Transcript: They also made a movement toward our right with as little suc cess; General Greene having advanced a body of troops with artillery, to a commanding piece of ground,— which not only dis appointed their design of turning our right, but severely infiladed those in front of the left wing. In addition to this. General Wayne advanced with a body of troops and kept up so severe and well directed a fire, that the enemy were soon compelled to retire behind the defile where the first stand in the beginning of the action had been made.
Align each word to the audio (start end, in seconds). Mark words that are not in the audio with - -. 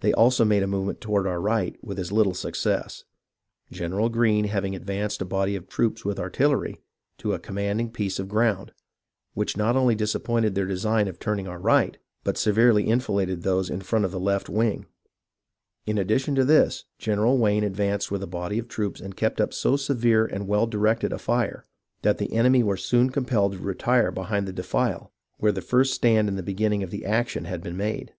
They 0.00 0.12
also 0.12 0.44
made 0.44 0.64
a 0.64 0.66
movement 0.66 1.00
toward 1.00 1.28
our 1.28 1.40
right 1.40 1.76
with 1.80 1.96
as 2.00 2.10
little 2.10 2.34
suc 2.34 2.56
cess; 2.56 3.04
General 3.70 4.08
Greene 4.08 4.46
having 4.46 4.74
advanced 4.74 5.22
a 5.22 5.24
body 5.24 5.54
of 5.54 5.68
troops 5.68 6.04
with 6.04 6.18
artillery, 6.18 6.80
to 7.18 7.34
a 7.34 7.38
commanding 7.38 7.88
piece 7.88 8.18
of 8.18 8.26
ground,— 8.26 8.72
which 9.34 9.56
not 9.56 9.76
only 9.76 9.94
dis 9.94 10.16
appointed 10.16 10.56
their 10.56 10.66
design 10.66 11.06
of 11.06 11.20
turning 11.20 11.46
our 11.46 11.60
right, 11.60 11.98
but 12.24 12.36
severely 12.36 12.88
infiladed 12.88 13.42
those 13.42 13.70
in 13.70 13.80
front 13.80 14.04
of 14.04 14.10
the 14.10 14.18
left 14.18 14.48
wing. 14.48 14.86
In 15.86 15.98
addition 15.98 16.34
to 16.34 16.44
this. 16.44 16.84
General 16.98 17.38
Wayne 17.38 17.62
advanced 17.62 18.10
with 18.10 18.24
a 18.24 18.26
body 18.26 18.58
of 18.58 18.66
troops 18.66 19.00
and 19.00 19.14
kept 19.16 19.40
up 19.40 19.54
so 19.54 19.76
severe 19.76 20.26
and 20.26 20.48
well 20.48 20.66
directed 20.66 21.12
a 21.12 21.18
fire, 21.20 21.64
that 22.02 22.18
the 22.18 22.32
enemy 22.32 22.64
were 22.64 22.76
soon 22.76 23.10
compelled 23.10 23.52
to 23.52 23.58
retire 23.58 24.10
behind 24.10 24.48
the 24.48 24.52
defile 24.52 25.12
where 25.38 25.52
the 25.52 25.62
first 25.62 25.94
stand 25.94 26.28
in 26.28 26.34
the 26.34 26.42
beginning 26.42 26.82
of 26.82 26.90
the 26.90 27.04
action 27.04 27.44
had 27.44 27.62
been 27.62 27.76
made. 27.76 28.12